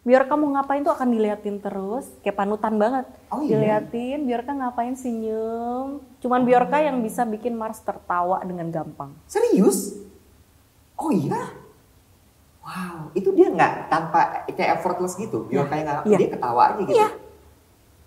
[0.00, 3.04] Biar kamu ngapain tuh akan diliatin terus, kayak panutan banget.
[3.28, 3.60] Oh iya?
[3.60, 6.00] Diliatin, Biorka ngapain senyum.
[6.18, 9.12] Cuman Biorka yang bisa bikin Mars tertawa dengan gampang.
[9.28, 10.00] Serius?
[10.96, 11.52] Oh iya?
[12.68, 15.48] Wow, itu dia nggak tanpa kayak effortless gitu.
[15.48, 16.16] Biar kayak nggak, Iya.
[16.18, 16.92] dia ketawa aja gitu.
[16.94, 17.08] Iya.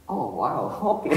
[0.06, 1.10] Oh wow, oke.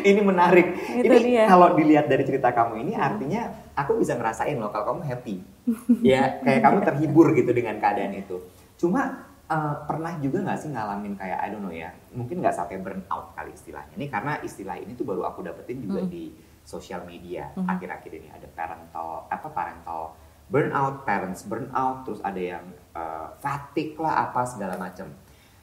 [0.00, 0.72] ini menarik.
[0.94, 1.44] Itu ini dia.
[1.44, 5.36] kalau dilihat dari cerita kamu ini artinya aku bisa ngerasain loh kalau kamu happy.
[6.06, 8.40] ya kayak kamu terhibur gitu dengan keadaan itu.
[8.76, 12.78] Cuma eh, pernah juga nggak sih ngalamin kayak I don't know ya, mungkin nggak sampai
[12.78, 13.92] burnout kali istilahnya.
[13.92, 16.08] Ini karena istilah ini tuh baru aku dapetin juga Hmm.
[16.08, 16.30] di
[16.62, 17.64] sosial media Mhm.
[17.64, 20.12] akhir-akhir ini ada parental apa parental
[20.48, 25.06] burnout, parents burnout, terus ada yang eh, fatigue lah apa segala macam.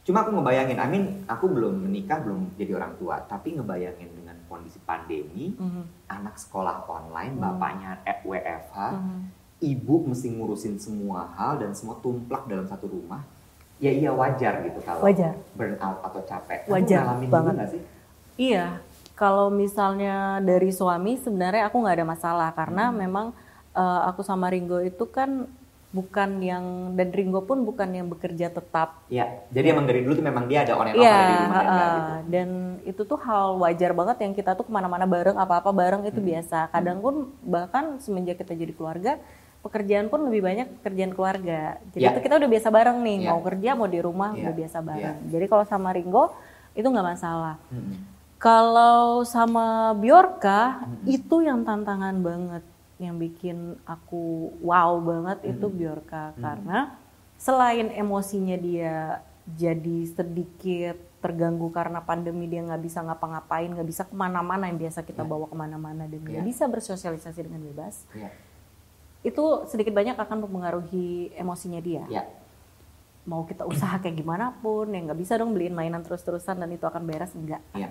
[0.05, 4.37] Cuma aku ngebayangin, I mean aku belum menikah, belum jadi orang tua, tapi ngebayangin dengan
[4.45, 6.07] kondisi pandemi, Mhm.
[6.07, 7.43] anak sekolah online, Hmm.
[7.43, 9.19] bapaknya WFH, Mhm.
[9.65, 13.25] ibu mesti ngurusin semua hal dan semua tumplak dalam satu rumah.
[13.81, 15.35] Ya iya wajar gitu kalau Wajar.
[15.57, 16.63] burnout atau capek.
[16.63, 17.53] Kamu Wajar ngalamin banget.
[17.57, 17.81] nggak sih?
[18.37, 18.65] Iya.
[19.15, 22.95] Kalau misalnya dari suami sebenarnya aku nggak ada masalah karena Hmm.
[22.95, 23.27] memang
[23.75, 25.45] eh, aku sama Ringo itu kan
[25.91, 30.25] bukan yang dan Ringo pun bukan yang bekerja tetap Ya, jadi emang dari dulu tuh
[30.25, 31.95] memang dia ada on and off Iya, ada di rumah enggak heeh.
[31.95, 32.13] gitu.
[32.27, 32.49] dan
[32.83, 36.27] itu tuh hal wajar banget yang kita tuh ke mana-mana bareng, apa-apa bareng itu Hmm.
[36.27, 36.67] biasa.
[36.69, 39.15] Kadang pun bahkan semenjak kita jadi keluarga,
[39.61, 41.79] pekerjaan pun lebih banyak pekerjaan keluarga.
[41.89, 42.11] Jadi Iya.
[42.11, 43.29] itu kita udah biasa bareng nih, Iya.
[43.29, 44.85] mau kerja mau di rumah Iya, udah biasa iya.
[44.85, 45.17] bareng.
[45.31, 46.23] Jadi kalau sama Ringo
[46.73, 47.55] itu nggak masalah.
[47.69, 47.95] Mm-mm.
[48.37, 51.07] Kalau sama Bjorka Hmm.
[51.07, 52.63] itu yang tantangan banget,
[52.97, 55.51] yang bikin aku wow banget Hmm.
[55.51, 56.95] itu Bjorka karena
[57.35, 64.13] selain emosinya dia jadi sedikit terganggu karena pandemi dia nggak bisa ngapa-ngapain, nggak bisa ke
[64.13, 65.27] mana-mana yang biasa kita Iya.
[65.27, 66.41] bawa ke mana-mana dan Iya.
[66.41, 68.29] bisa bersosialisasi dengan bebas, Iya,
[69.23, 72.29] itu sedikit banyak akan mempengaruhi emosinya dia iya.
[73.25, 76.85] mau kita usaha kayak gimana pun ya nggak bisa dong beliin mainan terus-terusan dan itu
[76.85, 77.89] akan beres enggak Iya.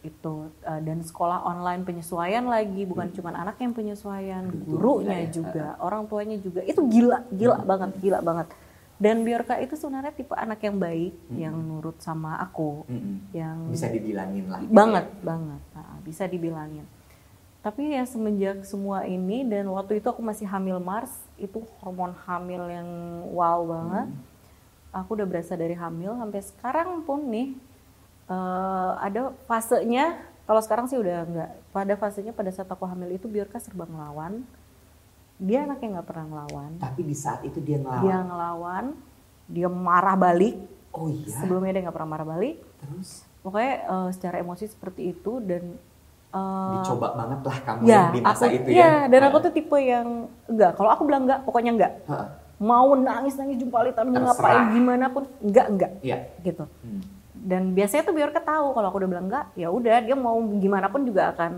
[0.00, 4.54] Itu uh, dan sekolah online penyesuaian lagi bukan cuma anak yang penyesuaian Hmm.
[4.56, 5.28] Betul, gurunya ya.
[5.28, 7.66] juga orang tuanya juga itu gila gila Hmm.
[7.66, 8.48] banget gila banget
[8.96, 11.36] dan Biorka itu sebenarnya tipe anak yang baik Hmm.
[11.36, 13.30] yang nurut sama aku Mm-mm.
[13.32, 14.58] yang Bisa dibilangin lah.
[14.60, 15.18] gitu banget ya.
[15.20, 16.86] banget Nah, bisa dibilangin
[17.58, 22.62] tapi ya semenjak semua ini dan waktu itu aku masih hamil Mars itu hormon hamil
[22.64, 22.88] yang
[23.28, 24.22] wow banget Hmm.
[24.94, 27.58] aku udah berasa dari hamil sampai sekarang pun nih
[28.28, 33.26] eh, ada fasenya kalau sekarang sih udah enggak pada fasenya pada saat aku hamil itu
[33.26, 34.44] Biorka serba ngelawan
[35.36, 38.02] dia anaknya nggak pernah ngelawan Tapi di saat itu dia ngelawan.
[38.02, 38.84] dia ngelawan
[39.46, 40.56] dia marah balik
[40.90, 41.36] Oh iya.
[41.36, 45.76] sebelumnya dia nggak pernah marah balik Terus pokoknya eh, secara emosi seperti itu dan
[46.28, 48.92] eh, dicoba banget lah kamu ya di masa aku itu ya ya.
[49.06, 50.08] dan aku tuh tipe yang
[50.44, 52.28] enggak kalau aku bilang enggak pokoknya enggak Heeh.
[52.58, 56.18] mau nangis nangis jumpalitan mau ngapain gimana pun enggak enggak Iya.
[56.42, 57.02] gitu Hmm.
[57.44, 60.90] Dan biasanya tuh biar tahu kalau aku udah bilang enggak ya udah dia mau gimana
[60.90, 61.52] pun juga akan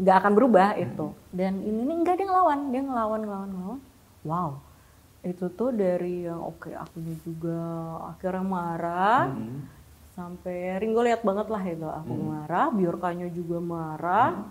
[0.00, 3.80] nggak akan berubah itu dan ini nih enggak dia ngelawan dia ngelawan ngelawan ngelawan.
[4.26, 4.50] Wow.
[5.26, 7.58] Itu tuh dari yang oke akunya juga
[8.14, 9.22] akhirnya marah.
[9.32, 9.74] Hmm.
[10.16, 14.48] sampai Ringo lihat banget lah itu aku marah Biorkanya juga marah.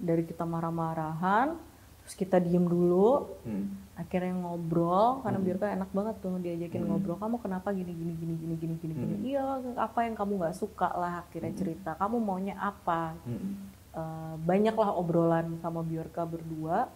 [0.00, 1.52] Dari kita marah-marahan
[2.04, 3.28] terus kita diem dulu.
[3.44, 3.83] Hmm.
[3.94, 8.54] Akhirnya ngobrol karena Biorka enak banget tuh diajakin ngobrol kamu kenapa gini gini gini gini
[8.58, 9.14] gini gini gini?
[9.30, 9.44] Iya
[9.78, 13.14] apa yang kamu nggak suka lah akhirnya cerita kamu maunya apa?
[13.22, 13.70] Hmm.
[13.94, 16.90] Eh, banyaklah obrolan sama Biorka berdua.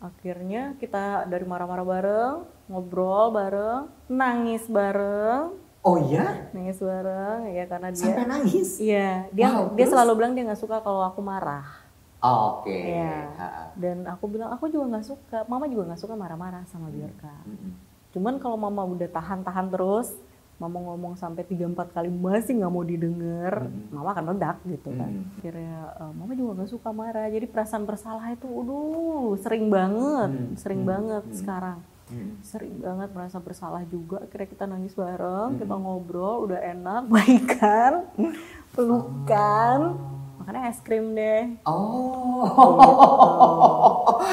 [0.00, 5.60] Akhirnya kita dari marah-marah bareng ngobrol bareng nangis bareng.
[5.84, 6.48] Oh ya?
[6.56, 8.80] nangis bareng ya karena dia Sampai nangis?
[8.80, 9.92] iya dia Wow, dia terus?
[9.92, 11.83] selalu bilang dia nggak suka kalau aku marah
[12.24, 12.72] Oke.
[12.72, 13.16] Iya.
[13.34, 13.62] Ha-ha.
[13.74, 17.76] dan aku bilang aku juga nggak suka mama juga nggak suka marah-marah sama Biorka Hmm.
[18.10, 20.14] cuman kalau mama udah tahan-tahan terus
[20.54, 23.54] mama ngomong sampai 3-4 kali masih nggak mau didengar
[23.90, 25.34] mama akan meledak gitu kan Hmm.
[25.34, 30.54] akhirnya eh, mama juga nggak suka marah jadi perasaan bersalah itu aduh sering banget Hmm.
[30.54, 30.88] sering Hmm.
[30.88, 31.34] banget Hmm.
[31.34, 32.30] sekarang Hmm.
[32.40, 38.06] sering banget merasa bersalah juga akhirnya kita nangis bareng kita ngobrol udah enak baikan
[38.70, 39.80] pelukan
[40.44, 41.56] makanya es krim deh.
[41.64, 42.44] Oh.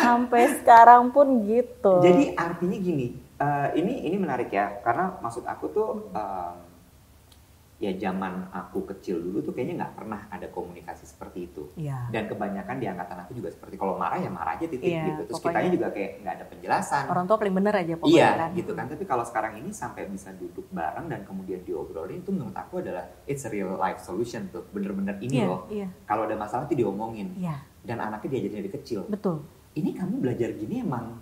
[0.03, 2.03] sampai sekarang pun gitu.
[2.03, 6.70] Jadi artinya gini, eh, ini ini menarik ya, karena maksud aku tuh em,
[7.81, 11.65] ya zaman aku kecil dulu tuh kayaknya nggak pernah ada komunikasi seperti itu.
[11.73, 15.01] ya Dan kebanyakan di angkatan aku juga seperti kalau marah ya marah aja titik Iya,
[15.03, 15.21] gitu.
[15.25, 15.49] Terus pokoknya.
[15.57, 17.03] kitanya juga kayak nggak ada penjelasan.
[17.07, 18.85] orang tua paling bener aja pokoknya Iya kan gitu kan.
[18.85, 23.01] Tapi kalau sekarang ini sampai bisa duduk bareng dan kemudian diobrolin itu menurut aku adalah
[23.25, 24.61] it's a real life solution tuh.
[24.69, 25.65] Bener-bener ini iya loh.
[25.67, 29.09] iya Kalau ada masalah tuh diomongin iya dan anaknya diajarin dari kecil.
[29.09, 29.41] betul
[29.71, 31.17] Ini kamu belajar gini emang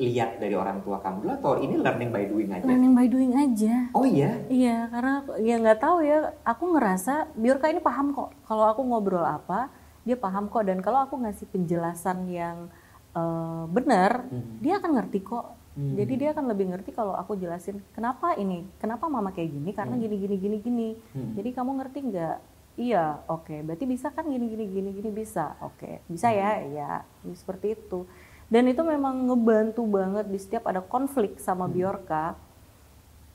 [0.00, 2.64] lihat dari orang tua kamu dulu atau ini learning by doing aja?
[2.64, 4.40] learning by doing aja Oh iya.
[4.48, 6.18] Iya, karena aku- ya nggak tahu ya.
[6.42, 8.32] Aku ngerasa Biorka ini paham kok.
[8.42, 9.68] Kalau aku ngobrol apa,
[10.02, 10.64] dia paham kok.
[10.64, 12.72] Dan kalau aku ngasih penjelasan yang
[13.10, 14.62] eh, benar, Mhm.
[14.62, 15.46] dia akan ngerti kok.
[15.70, 15.94] Hmm.
[15.94, 19.94] Jadi dia akan lebih ngerti kalau aku jelasin kenapa ini, kenapa mama kayak gini, karena
[19.96, 20.88] gini gini gini gini.
[21.10, 21.34] Hmm.
[21.34, 22.36] Jadi kamu ngerti nggak?
[22.76, 23.56] Iya, oke.
[23.60, 26.06] Berarti bisa kan gini gini gini gini bisa, oke.
[26.06, 26.90] Bisa ya, ya
[27.34, 28.06] seperti itu.
[28.50, 32.34] Dan itu memang ngebantu banget di setiap ada konflik sama Biorka.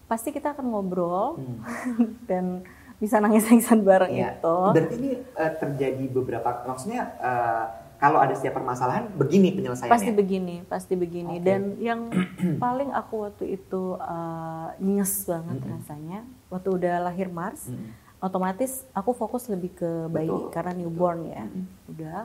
[0.06, 1.64] Pasti kita akan ngobrol Hmm.
[2.30, 2.62] dan
[2.96, 4.36] bisa nangis-nangisan bareng Iya.
[4.36, 4.58] itu.
[4.72, 7.64] Berarti ini eh, terjadi beberapa maksudnya eh,
[7.96, 9.94] kalau ada setiap permasalahan begini penyelesaiannya.
[9.94, 11.40] Pasti begini, pasti begini.
[11.40, 11.42] Oke.
[11.42, 12.12] Dan yang
[12.60, 15.72] paling aku waktu itu uh, nyes banget Mm-mm.
[15.74, 17.88] rasanya, waktu udah lahir Mars, Mm.
[18.20, 20.82] otomatis aku fokus lebih ke bayi Betul, karena betul.
[20.84, 21.44] newborn ya.
[21.46, 21.64] Mm.
[21.88, 22.20] Udah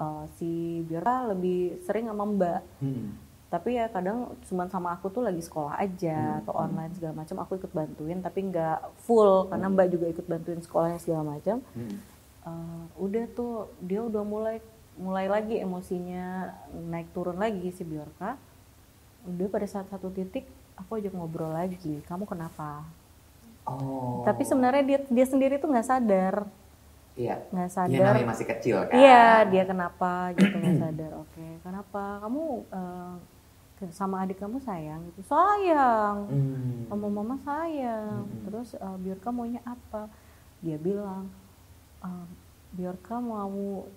[0.00, 0.50] uh, si
[0.82, 2.60] Biora lebih sering sama Mbak.
[2.80, 3.12] Hmm.
[3.50, 6.38] Tapi ya kadang cuman sama aku tuh lagi sekolah aja Hmm.
[6.42, 10.58] atau online segala macam aku ikut bantuin tapi nggak full karena Mbak juga ikut bantuin
[10.58, 11.60] sekolahnya segala macam.
[11.74, 11.98] Hmm.
[12.40, 14.58] Eh, udah tuh dia udah mulai
[14.96, 18.36] mulai lagi emosinya naik turun lagi si Biorka
[19.22, 22.84] udah pada saat satu titik aku ajak ngobrol lagi kamu kenapa
[23.60, 24.24] Oh.
[24.24, 26.48] tapi sebenarnya dia dia sendiri tuh nggak sadar
[27.12, 27.36] iya.
[27.48, 28.94] nggak sadar namanya masih kecil kan.
[28.94, 32.44] iya dia kenapa gitu nggak sadar oke kenapa kamu
[33.74, 36.84] ke- sama adik kamu sayang gitu sayang Hmm.
[36.86, 38.44] sama mama sayang Mm-mm.
[38.44, 40.06] terus uh, Biorka maunya apa
[40.60, 41.32] dia bilang
[42.00, 42.26] uh,
[42.70, 43.50] Biorka mau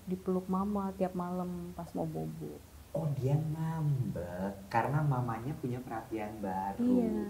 [0.04, 2.58] dipeluk mama tiap malam pas mau bobo
[2.92, 6.78] Oh dia ngambek karena mamanya punya perhatian baru.
[6.80, 7.26] iya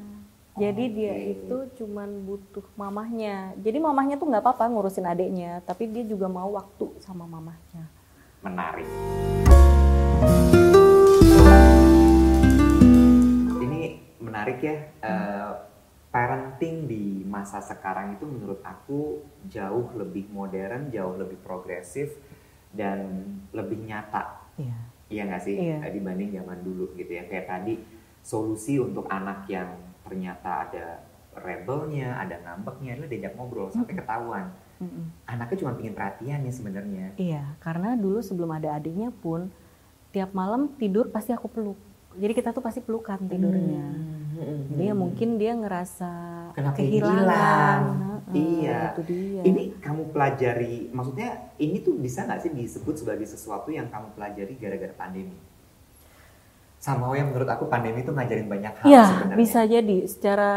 [0.53, 1.29] jadi dia Oke.
[1.33, 6.53] itu cuman butuh mamahnya jadi mamahnya tuh nggak apa-apa ngurusin adiknya tapi dia juga mau
[6.53, 7.89] waktu sama mamahnya
[8.43, 8.83] Menarik.
[13.55, 13.81] Ini
[14.19, 14.75] menarik ya.
[14.99, 15.51] eh,
[16.11, 22.19] parenting di masa sekarang itu menurut aku jauh lebih modern, jauh lebih progresif
[22.69, 23.23] dan
[23.55, 24.43] lebih nyata.
[24.59, 24.75] iya
[25.07, 25.77] Iya nggak sih Iya.
[25.87, 27.23] Eh, dibanding zaman dulu gitu ya.
[27.23, 27.79] Kayak tadi
[28.19, 29.71] solusi untuk anak yang
[30.13, 30.86] ternyata ada
[31.34, 34.54] rebelnya, ada ngambeknya adalah diajak ngobrol sampai ketahuan.
[34.78, 35.06] Mm-mm.
[35.26, 37.06] Anaknya cuma pingin perhatian ya sebenarnya.
[37.15, 39.49] iya karena dulu sebelum ada adiknya pun
[40.12, 41.80] tiap malam tidur pasti aku peluk
[42.13, 43.86] jadi kita tuh pasti pelukan tidurnya
[44.34, 44.65] Hmm.
[44.65, 46.10] Jadi ya mungkin dia ngerasa
[46.52, 47.15] Kenapa kehilangan.
[47.15, 47.82] hilang?
[47.93, 48.80] Heeh, Iya.
[48.91, 49.41] Itu dia.
[49.45, 54.58] Ini kamu pelajari, maksudnya ini tuh bisa nggak sih disebut sebagai sesuatu yang kamu pelajari
[54.58, 55.38] gara-gara pandemi?
[56.84, 59.38] Sama yang menurut aku pandemi itu ngajarin banyak hal Iya, sebenarnya.
[59.39, 60.52] bisa jadi secara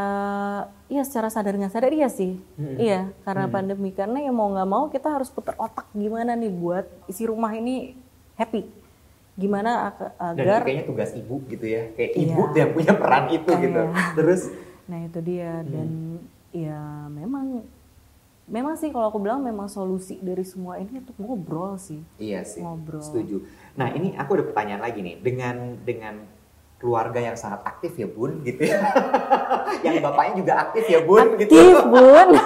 [0.85, 2.35] iya secara sadar nggak sadar iya sih.
[2.53, 2.77] Mm-mm.
[2.77, 3.53] Iya, karena Mm.
[3.53, 7.55] pandemi karena ya mau nggak mau kita harus putar otak gimana nih buat isi rumah
[7.55, 7.95] ini
[8.35, 8.67] happy.
[9.35, 12.23] Gimana ag- Dan itu agar kayaknya tugas ibu gitu ya, kayak Iya.
[12.27, 13.63] ibu yang punya peran itu Iya.
[13.63, 13.83] gitu.
[14.17, 14.43] Terus,
[14.85, 15.89] Nah itu dia dan
[16.51, 17.63] ya memang
[18.47, 21.99] memang sih kalau aku bilang memang solusi dari semua ini untuk ngobrol sih.
[22.17, 22.63] Iya sih.
[22.63, 22.99] Ngobrol.
[23.01, 23.47] Setuju.
[23.77, 26.15] Nah ini aku ada pertanyaan lagi nih dengan dengan
[26.77, 28.81] keluarga yang sangat aktif ya bun gitu ya.
[29.87, 31.53] yang bapaknya juga aktif ya bun gitu.
[31.53, 32.29] Aktif bun.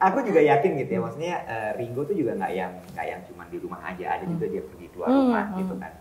[0.00, 3.44] aku juga yakin gitu ya maksudnya eh, Ringo tuh juga nggak yang nggak yang cuma
[3.52, 5.58] di rumah aja ada juga dia pergi keluar Hmm, rumah hmm.
[5.60, 5.92] gitu kan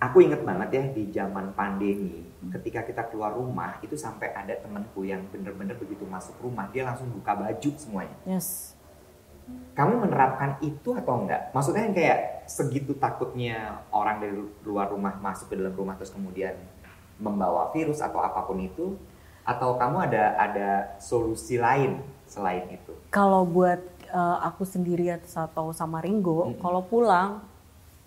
[0.00, 2.24] aku inget banget ya di zaman pandemi
[2.56, 7.12] ketika kita keluar rumah itu sampai ada temanku yang bener-bener begitu masuk rumah dia langsung
[7.12, 8.72] buka baju semuanya yes.
[9.74, 12.18] Kamu menerapkan itu atau enggak maksudnya yang kayak
[12.50, 14.34] segitu takutnya orang dari
[14.66, 16.58] luar rumah masuk ke dalam rumah terus kemudian
[17.20, 18.96] membawa virus atau apa pun itu
[19.44, 20.68] atau kamu ada ada
[21.00, 26.62] solusi lain selain itu Kalau buat eh, aku sendiri atau sama Ringo, Mm-mm.
[26.62, 27.42] kalau pulang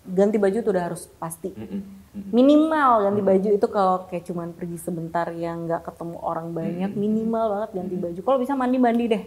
[0.08, 1.52] ganti baju tuh udah harus pasti.
[1.52, 1.68] Mm-mm.
[1.68, 2.03] Mm-mm.
[2.14, 7.44] Minimal ganti baju itu kalau kayak cuman pergi sebentar yang nggak ketemu orang banyak, minimal
[7.58, 8.20] banget ganti baju.
[8.22, 9.22] Kalau bisa mandi mandi deh,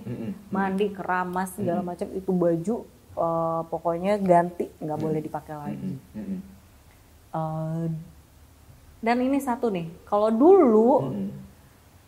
[0.47, 2.75] mandi keramas segala macam itu baju
[3.17, 5.99] eh, pokoknya ganti nggak boleh dipakai lagi.
[7.35, 7.85] Eh,
[9.03, 10.91] dan ini satu nih, kalau dulu.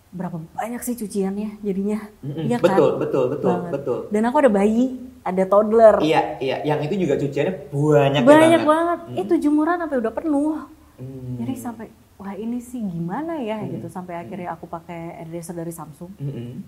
[0.10, 2.00] Berapa banyak sih cuciannya jadinya?
[2.19, 2.45] Mm-mm.
[2.45, 2.65] Iya kan?
[2.65, 3.72] betul betul betul Banget.
[3.72, 4.86] betul Dan aku ada bayi,
[5.22, 5.95] ada toddler.
[6.02, 9.00] iya iya yang itu juga cuciannya banyak banyak banget, banget.
[9.08, 9.22] Mm.
[9.22, 10.56] Itu jemuran sampai udah penuh.
[10.98, 11.34] Mm.
[11.39, 13.72] Jadi sampai wah ini sih gimana ya Hmm.
[13.72, 16.12] gitu sampai akhirnya aku pakai airdresser dari Samsung.
[16.17, 16.60] Mm-mm.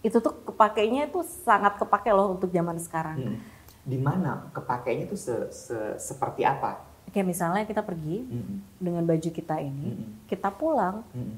[0.00, 3.18] Itu tuh kepakainya itu sangat kepake loh untuk zaman sekarang.
[3.18, 3.38] Mm.
[3.84, 6.80] di mana kepakainya tuh se- se- seperti apa
[7.12, 8.56] Kayak misalnya kita pergi Mm-mm.
[8.80, 10.24] dengan baju kita ini, Mm-mm.
[10.24, 11.36] kita pulang, Mm-mm.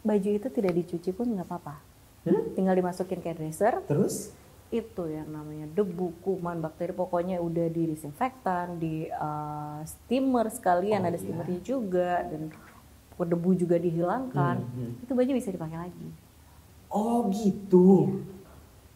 [0.00, 1.76] Baju itu tidak dicuci pun nggak apa-apa.
[2.24, 2.52] Hmm?
[2.52, 4.32] Tinggal dimasukin ke airdresser, terus
[4.70, 11.08] itu yang namanya debu, kuman, bakteri, pokoknya udah di disinfektan, di uh, steamer sekalian, Oh,
[11.10, 11.22] ada iya.
[11.26, 12.54] steamernya juga, dan
[13.20, 14.62] debu juga dihilangkan.
[14.62, 15.02] Hmm, hmm.
[15.04, 16.08] Itu baju bisa dipakai lagi.
[16.90, 18.18] oh gitu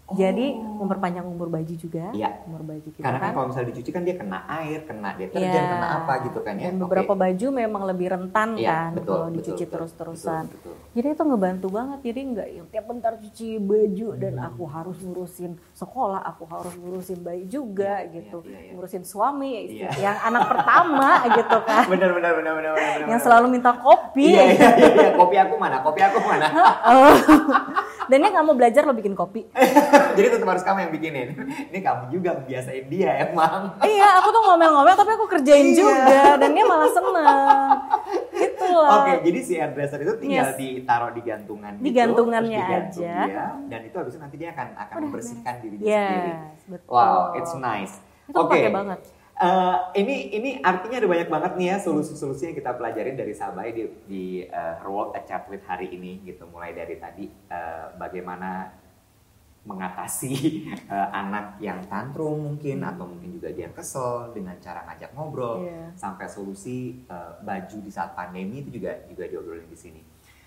[0.04, 0.12] Oh.
[0.14, 2.44] Jadi memperpanjang umur baju juga, Iya.
[2.44, 3.32] umur baju kita karena kan kan.
[3.32, 5.64] kalau misalnya dicuci kan dia kena air kena deterjen Iya.
[5.66, 9.28] kena apa gitu kan ya Dan beberapa baju memang lebih rentan Iya, kan betul, kalau
[9.32, 10.44] dicuci terus-terusan.
[10.46, 10.92] betul, betul.
[10.92, 11.98] Jadi itu ngebantu banget.
[12.04, 14.46] Jadi nggak yang tiap bentar cuci baju dan Hmm.
[14.46, 18.70] aku harus ngurusin sekolah, aku harus ngurusin bayi juga Iya, gitu, iya, iya, iya.
[18.76, 19.88] ngurusin suami Iya.
[20.04, 24.28] yang anak pertama gitu kan, benar benar benar benar benar yang selalu minta kopi.
[24.30, 25.10] iya, iya, iya, iya.
[25.14, 26.46] kopi aku mana kopi aku mana
[26.92, 27.16] Oh.
[28.06, 29.46] Dan dia nggak mau belajar lo bikin kopi.
[30.16, 31.28] jadi tetap harus kamu yang bikinin
[31.66, 35.76] ini kamu juga biasain dia emang iya, aku tuh ngomel-ngomel tapi aku kerjain Iya.
[35.76, 35.96] juga
[36.36, 37.26] dan dia malah seneng.
[38.34, 38.90] Itulah.
[39.00, 40.56] Oke, jadi si hairdresser itu tinggal Yes.
[40.56, 43.24] ditaruh di gantungan Di gitu, gantungannya terus digantung aja.
[43.24, 46.32] dia, dan itu habis itu nanti dia akan akan Udah, membersihkan Yes, sendiri.
[46.66, 46.90] betul.
[46.90, 47.94] Wow, it's nice.
[48.24, 48.56] Itu Oke.
[48.56, 48.98] pakai banget.
[49.34, 53.74] Eh, ini ini artinya ada banyak banget nih ya solusi-solusi yang kita pelajarin dari Sabai
[53.74, 56.46] di di Her World at Chat with hari ini gitu.
[56.46, 58.70] Mulai dari tadi eh, bagaimana
[59.66, 60.32] mengatasi
[60.94, 65.90] eh, anak yang tantrum mungkin atau mungkin juga dia kesel dengan cara ngajak ngobrol Iya.
[65.98, 69.98] sampai solusi eh, baju di saat pandemi itu juga juga diobrolin di sini.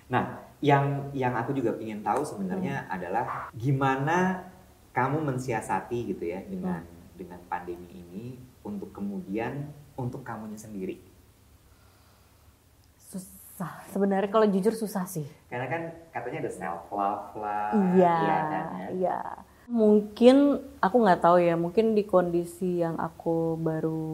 [0.08, 4.47] Nah, yang yang aku juga ingin tahu sebenarnya adalah gimana
[4.95, 6.88] kamu mensiasati gitu ya dengan
[7.19, 8.26] dengan pandemi ini
[8.67, 10.99] untuk kemudian untuk kamunya sendiri.
[12.99, 13.82] Susah.
[13.89, 15.25] Sebenarnya kalau jujur susah sih.
[15.47, 17.71] Karena kan katanya ada self love lah.
[17.95, 18.88] Iya, ya kan, ya.
[18.93, 19.19] iya.
[19.67, 20.36] Mungkin
[20.80, 21.56] aku nggak tahu ya.
[21.56, 24.08] Mungkin di kondisi yang aku baru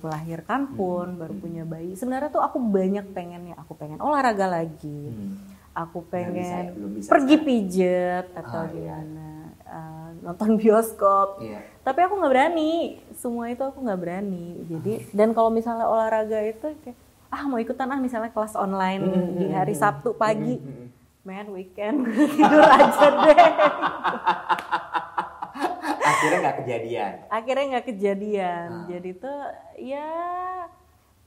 [0.00, 1.20] melahirkan pun, Hmm.
[1.20, 1.94] baru punya bayi.
[1.94, 3.54] Sebenarnya tuh aku banyak pengennya.
[3.62, 5.02] Aku pengen olahraga lagi.
[5.12, 5.38] Hmm.
[5.76, 7.46] Aku bisa pengen ya, belum bisa pergi sekarang.
[7.46, 8.98] pijet atau iya.
[8.98, 9.22] gimana.
[9.22, 9.27] eh,
[10.20, 11.40] nonton bioskop.
[11.40, 11.60] Iya.
[11.80, 12.72] Tapi aku nggak berani.
[13.12, 14.60] Semua itu aku nggak berani.
[14.64, 16.96] Jadi dan kalau misalnya olahraga itu kayak
[17.28, 20.56] ah mau ikutan ah misalnya kelas online Mm, di mm, hari Sabtu pagi.
[20.56, 20.86] mm, mm.
[21.20, 23.36] Man weekend tidur aja deh.
[26.08, 27.12] Akhirnya nggak kejadian.
[27.28, 28.68] Akhirnya nggak kejadian.
[28.70, 28.86] Ah.
[28.88, 29.38] Jadi tuh
[29.76, 30.08] ya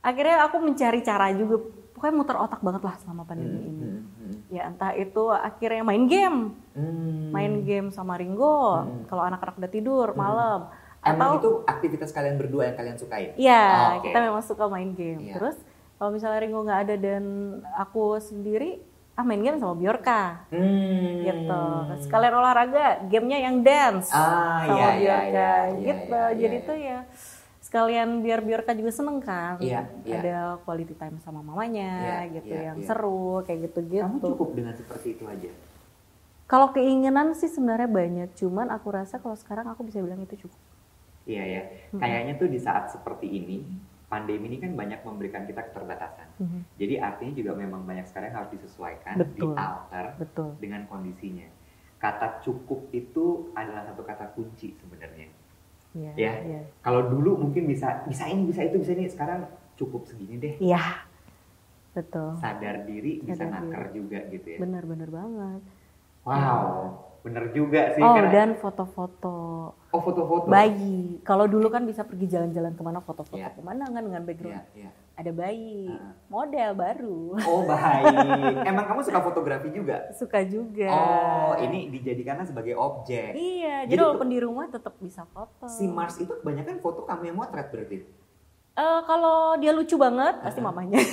[0.02, 1.56] akhirnya aku mencari cara juga.
[2.02, 3.78] Pokoknya muter otak banget lah selama pandemi Hmm, ini.
[3.78, 4.34] hmm, hmm.
[4.50, 7.30] Ya entah itu akhirnya main game, Hmm.
[7.30, 8.82] main game sama Ringo.
[8.82, 9.06] Hmm.
[9.06, 10.66] Kalau anak-anak udah tidur malam.
[11.00, 13.38] Emang Atau itu aktivitas kalian berdua yang kalian sukain?
[13.38, 14.10] Iya, Oh, oke.
[14.10, 15.22] kita memang suka main game.
[15.22, 15.34] Iya.
[15.38, 15.62] Terus
[15.96, 17.24] kalau misalnya Ringo nggak ada dan
[17.72, 20.50] aku sendiri, ah main game sama Bjorka.
[20.50, 21.22] Hmm.
[21.22, 21.64] Gitu.
[22.02, 24.18] Sekalian olahraga, gamenya yang dance Ah,
[24.60, 24.98] sama iya, iya, Bjorka.
[24.98, 26.02] iya, iya, gitu.
[26.18, 26.66] iya, Jadi iya.
[26.66, 27.00] tuh ya
[27.72, 29.56] sekalian biar Bjorka juga seneng kan.
[29.64, 30.20] Iya, iya.
[30.20, 32.88] Ada quality time sama mamanya Iya, gitu iya, yang iya.
[32.92, 34.04] seru kayak gitu-gitu.
[34.04, 35.48] Kamu cukup dengan seperti itu aja.
[36.52, 40.60] Kalau keinginan sih sebenarnya banyak, cuman aku rasa kalau sekarang aku bisa bilang itu cukup.
[41.24, 41.62] Iya ya.
[41.96, 43.64] Kayaknya tuh di saat seperti ini,
[44.12, 46.28] pandemi ini kan banyak memberikan kita keterbatasan.
[46.44, 46.76] Mhm.
[46.76, 49.56] Jadi artinya juga memang banyak sekali yang harus disesuaikan, Betul.
[49.56, 50.50] dialter Betul.
[50.60, 51.48] dengan kondisinya.
[52.02, 55.30] kata cukup itu adalah satu kata kunci sebenarnya.
[55.92, 56.14] Iya.
[56.16, 56.34] Ya.
[56.48, 56.62] Iya.
[56.84, 59.12] Kalau dulu mungkin bisa bisa ini, bisa itu, bisa ini.
[59.12, 60.56] Sekarang cukup segini deh.
[60.62, 61.08] Iya.
[61.92, 62.40] Betul.
[62.40, 64.60] Sadar diri bisa Sadar naker juga gitu ya.
[64.64, 65.62] Benar-benar banget.
[66.22, 68.02] Wow, bener juga sih.
[68.02, 69.36] Oh, karena- dan foto-foto
[69.78, 70.48] oh foto-foto.
[70.48, 71.22] bayi.
[71.22, 73.54] Kalau dulu kan bisa pergi jalan-jalan ke mana foto-foto Iya.
[73.54, 74.66] pemandangan dengan background.
[74.70, 74.92] Iya, iya.
[75.14, 76.18] Ada bayi, Ah.
[76.28, 77.22] model baru.
[77.40, 78.10] Oh baik.
[78.66, 80.10] Emang kamu suka fotografi juga?
[80.12, 80.90] Suka juga.
[80.90, 83.32] Oh, ini dijadikannya sebagai objek.
[83.32, 85.68] Iya, Jadi jadi, walaupun di rumah tetap bisa foto.
[85.68, 88.02] Si Mars itu kebanyakan foto kamu yang motret berarti.
[88.72, 90.66] Eh, kalau dia lucu banget, pasti Ah.
[90.66, 90.96] mamanya.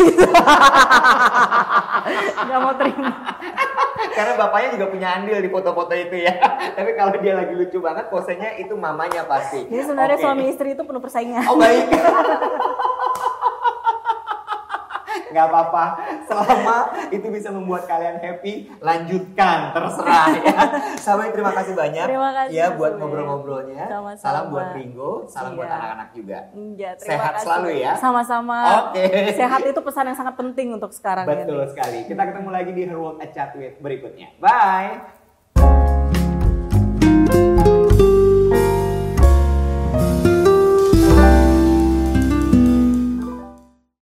[2.41, 3.11] Gak mau terima.
[4.19, 6.35] Karena bapaknya juga punya andil di foto-foto itu ya.
[6.77, 9.71] Tapi kalau dia lagi lucu banget, posenya itu mamanya pasti.
[9.71, 10.25] Jadi sebenarnya Oke.
[10.27, 11.47] suami istri itu penuh persaingan.
[11.47, 11.87] Oh baik.
[15.29, 15.85] Nggak apa-apa.
[16.25, 16.77] Selama
[17.09, 19.73] itu bisa membuat kalian happy, lanjutkan.
[19.73, 20.59] Terserah ya.
[20.97, 22.05] Sampai terima kasih banyak.
[22.05, 23.85] Terima kasih, Ya buat ngobrol-ngobrolnya.
[24.17, 25.77] Salam buat Ringo, salam buat Iya.
[25.77, 26.39] anak-anak juga.
[26.53, 27.45] Iya, terima Sehat kasih.
[27.45, 27.93] selalu ya.
[27.95, 28.59] Sama-sama.
[28.89, 29.05] Oke.
[29.35, 31.71] Sehat itu pesan yang sangat penting untuk sekarang Betul ini.
[31.71, 31.99] sekali.
[32.07, 34.33] Kita ketemu lagi di Her World at Chat with berikutnya.
[34.39, 35.18] Bye.